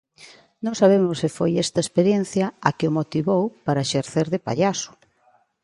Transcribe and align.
Non 0.65 0.73
sabemos 0.81 1.15
se 1.21 1.29
foi 1.37 1.51
esta 1.65 1.79
experiencia 1.85 2.45
a 2.67 2.69
que 2.77 2.87
o 2.89 2.95
motivou 2.99 3.43
para 3.65 3.85
exercer 3.87 4.27
de 4.33 4.39
pallaso. 4.47 4.91